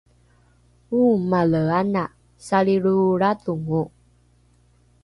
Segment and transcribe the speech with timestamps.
[0.99, 2.03] oomale ana
[2.45, 3.81] salilroolradhongo